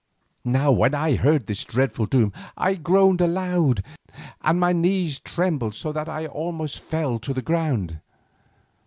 '"Now 0.43 0.71
when 0.71 0.95
I 0.95 1.15
heard 1.15 1.45
this 1.45 1.63
dreadful 1.63 2.07
doom 2.07 2.33
I 2.57 2.73
groaned 2.73 3.21
aloud 3.21 3.83
and 4.41 4.59
my 4.59 4.73
knees 4.73 5.19
trembled 5.19 5.75
so 5.75 5.91
that 5.91 6.09
I 6.09 6.25
almost 6.25 6.79
fell 6.79 7.19
to 7.19 7.35
the 7.35 7.41
ground. 7.43 7.99